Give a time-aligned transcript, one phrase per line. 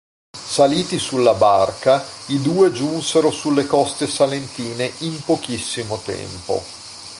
[0.35, 6.63] Saliti sulla barca, i due giunsero sulle coste salentine in pochissimo tempo.